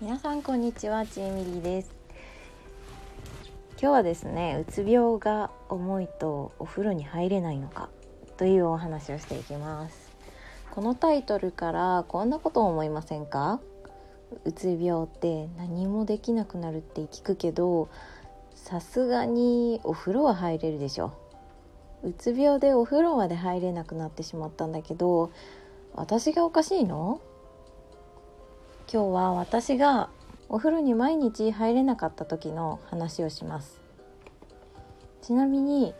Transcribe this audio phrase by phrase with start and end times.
[0.00, 1.90] 皆さんこんにちはちえみりです。
[3.72, 7.88] 今日はですねうつ病が重いとお風呂に入れないのか
[8.36, 10.12] というお話をしていきます。
[10.70, 13.58] このタイトルからこんなこと思いませんか？
[14.44, 17.88] うつ病って何もできなくなるって聞くけど
[18.54, 21.12] さすがにお風呂は入れるでしょ。
[22.04, 25.32] うつ病でお風呂まで入れなくなってしまったんだけど
[25.92, 27.20] 私がおかしいの？
[28.90, 30.08] 今日は私が
[30.48, 33.82] お風呂に毎日入れなかった時の話をします。
[35.20, 35.92] ちなみに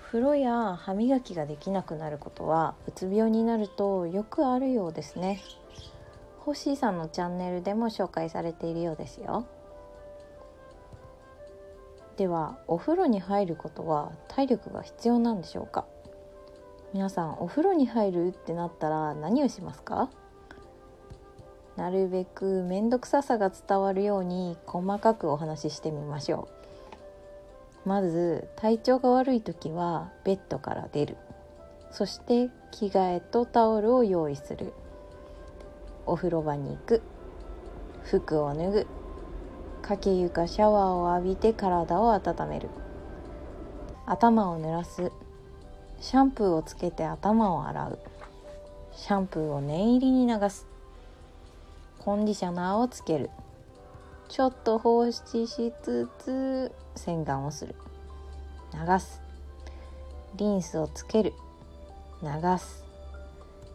[0.00, 5.42] 風呂や歯磨きができなくなることはうつ病になるとよくあるようですね。
[6.38, 9.44] 星さんのチャンネルでも紹介されているようですよ。
[12.16, 15.86] ではお風呂に入ることは体力が必要なんでしょうか？
[16.94, 20.08] 皆さんお風呂に入るってなったら何をしますか？
[21.78, 26.48] なるべく面倒くささが伝わるように細かくお話ししてみましょ
[27.86, 27.88] う。
[27.88, 31.16] まず体調が悪い時はベッドから出る。
[31.92, 34.72] そして着替えとタオルを用意する。
[36.04, 37.00] お風呂場に行く。
[38.02, 38.86] 服を脱ぐ。
[39.80, 42.70] かけ床シャワーを浴びて体を温める。
[44.04, 45.12] 頭を濡らす。
[46.00, 47.98] シャンプーをつけて頭を洗う。
[48.96, 50.66] シャンプーを念入りに流す。
[51.98, 53.30] コンディショナーをつける。
[54.28, 57.74] ちょっと放置しつつ洗顔をする。
[58.72, 59.22] 流す。
[60.36, 61.32] リンスをつける。
[62.22, 62.84] 流す。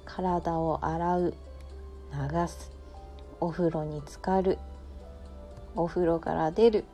[0.05, 1.33] 体を洗う。
[2.13, 2.71] 流す。
[3.39, 4.59] お風呂に浸かる。
[5.75, 6.85] お風呂から出る。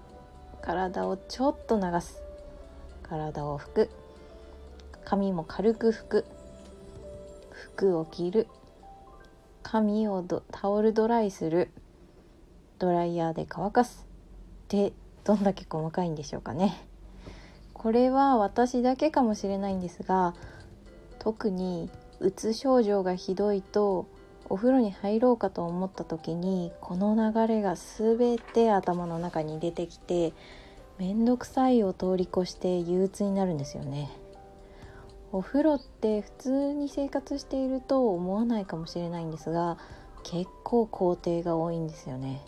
[0.62, 2.22] 体をちょっと流す。
[3.04, 3.90] 体を拭く。
[5.06, 6.26] 髪も軽く拭く。
[7.52, 8.48] 服を着る。
[9.72, 11.70] 髪をタオルドライする
[12.80, 14.08] ドライヤーで乾かす
[14.68, 16.88] でどんだけ細かいんでしょうかね
[17.74, 20.34] これは私だけかもしれないんですが
[21.20, 24.08] 特にうつ症状がひどいと
[24.50, 30.34] お風呂に入ろうかと思った時にこの流れが全て頭の中に出てきて
[30.98, 34.10] 面倒くさいを通り越して憂鬱になるんですよね。
[35.32, 39.78] お風呂って普通に生活していると思わないかもしれないんですが
[40.24, 42.42] 結構工程が多いんですよね。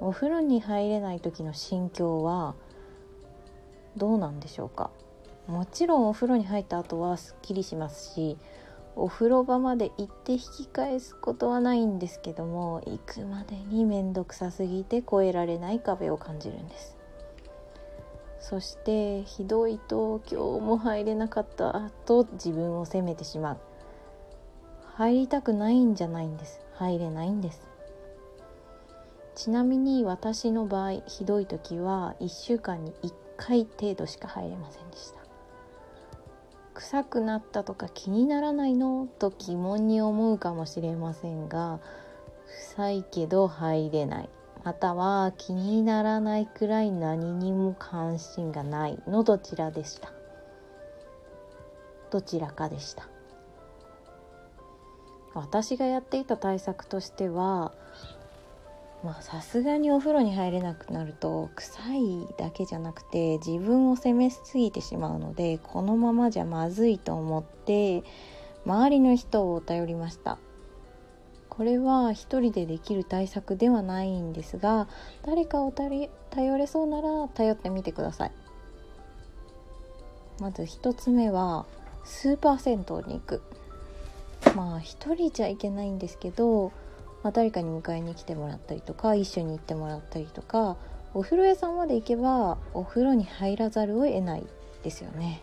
[0.00, 2.54] お風呂に入れない時の心境は
[3.96, 4.90] どうなんでしょうか。
[5.46, 8.36] もちろんお風呂に入った後はすっきりしますし
[8.96, 16.95] お風呂場まで行って引き返すことはないんですけども行くまでに面倒くさすぎて越えられない壁を感じるんです。
[18.48, 23.58] そしてひどいと今日も入れなかったと自分を責めてしまう。
[24.94, 26.60] 入りたくないんじゃないんです。
[26.74, 27.66] 入れないんです。
[29.34, 35.18] ちなみに私の場合ひどい時は1週間に1回程度しか入れませんでした。
[36.74, 39.08] 臭くなったとか気にならないの？
[39.18, 41.80] と疑問に思うかもしれませんが
[42.74, 44.30] 臭いけど入れない。
[44.66, 50.12] または気にならないくらい何にも関心がないのどちらでした？
[52.10, 53.08] どちらかでした。
[55.34, 57.74] 私がやっていた対策としては
[59.04, 68.02] まさすがにお風呂に入れなくなると臭いだけじゃなくて自分を責めすぎてしまうのでこのままじゃまずいと思って
[68.64, 70.38] 周りの人を頼りました。
[71.56, 74.88] これは一人でできる対策ではないんですが
[75.24, 76.08] 誰かを頼
[76.58, 78.32] れそうなら頼ってみてください。
[80.38, 81.64] まず1つ目は
[82.04, 83.42] スーパー銭湯に行く。
[84.54, 86.72] まあ一人じゃいけないんですけど、
[87.22, 90.76] まあ、誰かに迎えに来てもらったりとか一緒に行ってもらったりとか
[91.14, 94.46] お風呂屋さんまで行けばお風呂に入らざるを得ない
[94.82, 95.42] ですよね。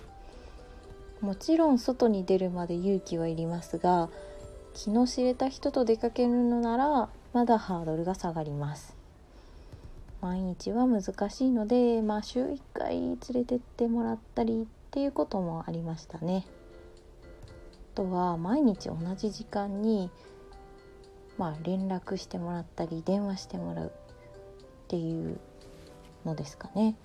[1.22, 4.10] もちろん外に出るまで勇気はいりますが
[4.74, 8.96] 気の知れた人と出かけるのならまだハードルが下がります。
[10.22, 16.46] 毎日は難しいので、まあ、週1回連れてってもらったりっていうこともありましたね。
[17.94, 20.10] あとは毎日同じ時間に
[21.38, 23.92] まあ連絡してもらったり電話してもらうっ
[24.88, 25.40] ていう
[26.26, 26.96] のですかね。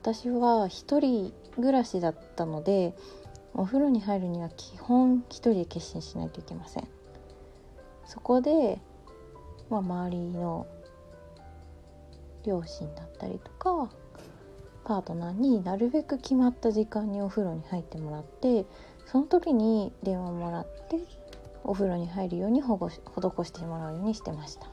[0.00, 2.94] 私は一人暮らしだったので
[3.54, 6.88] お風呂に入るには基本一人で決心しないといけません。
[8.06, 8.80] そこで、
[9.68, 10.66] まあ、周りの
[12.44, 13.90] 両親だったりとか
[14.84, 18.64] パートナーになるべく決まった時間にお風呂に入ってもらって
[19.06, 20.98] その時に電話もらって
[21.62, 24.66] お風呂に入るように保護し施してもらうようにしてました。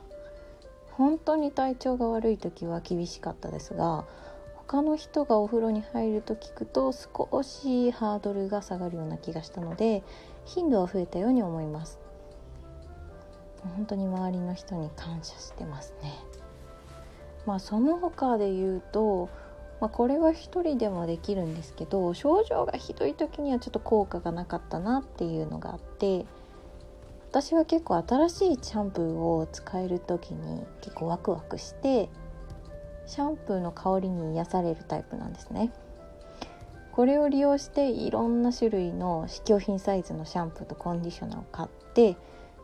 [0.93, 4.05] 本当に体調が悪い時は厳しかったですが
[4.67, 10.03] 他の人がお風呂に入ると聞くと少しハードルが下がるような気がしたので
[10.43, 11.99] 頻度は増えたように思います。
[13.75, 16.13] 本当に周りの人に感謝してますね。
[17.45, 19.29] まあその他で言うと、
[19.79, 26.25] まあ、これは一人でもできるんですけど症状がひどい時にはちょっと効果がなかったなっていうのがあって
[27.29, 32.09] 私は結構新しいシャンプーを使える時に結構ワクワクして
[33.07, 35.71] シャンプーの香りに癒されるタイプなんですね。
[36.91, 42.17] これを利用していろんな種類の試供品サイズのシャンプーとコンディショナーを買って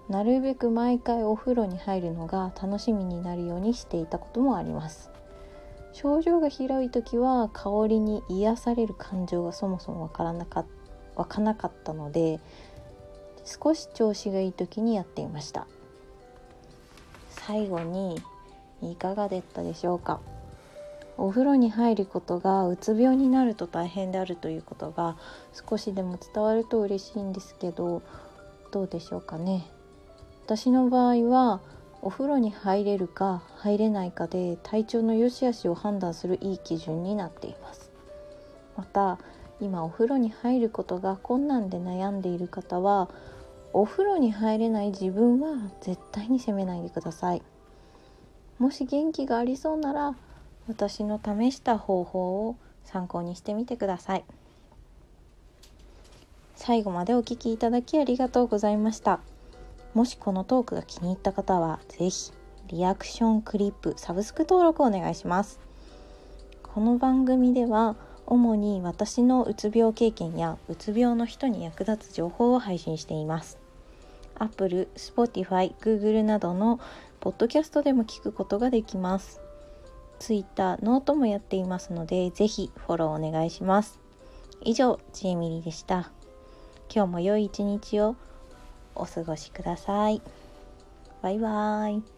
[0.09, 5.11] なるべく毎回お風呂に入るのが楽しみになるようにしていたこともあります。
[5.93, 10.65] 症状が広い時は香りに癒される感情がそもそもわからなか
[11.15, 12.39] わかなかったので
[13.45, 15.67] 少し調子がいい時にやっていました。
[17.29, 18.19] 最後に
[18.81, 20.19] いかがだったでしょうか？
[21.17, 25.15] お風呂に入ることがうつ病になると大変であるということが
[25.69, 28.01] 少しでも伝わると嬉しいんですけど
[28.71, 29.67] どうでしょうかね。
[30.45, 31.61] 私の場合は
[32.01, 37.91] お風呂に入れるか入れないかで体調の良し悪しを判断するいい基準になっています。
[38.75, 39.19] また
[39.61, 43.07] 今お風呂に入ることが困難で悩んでいる方は
[43.71, 47.41] お風呂に入れない自分は絶対に責めないでください。
[48.59, 50.15] もし元気がありそうなら
[50.67, 54.23] 私の試した方法を参考にしてみてください。
[56.55, 59.19] 最後までお聴きいただきありがとうございました。
[59.93, 62.31] もしこのトークが気に入った方は是非
[62.69, 65.59] リアクションクリップサブスク登録お願いします。
[66.63, 67.95] この番組では
[68.25, 73.59] 主に私のうつ病経験やうつ病の人に役立つ情報を配信しています。
[74.35, 76.79] Apple、Spotify、Google などの
[77.19, 79.42] ポッドキャストでも聞くことができます。
[80.23, 83.99] Twitter、 note もやっていますので、ぜひフォローお願いします。
[84.61, 86.11] 以上、ちえみりでした。
[86.89, 88.15] 今日も良い一日を
[88.95, 90.21] お過ごしください。
[91.21, 92.12] バイバーイ。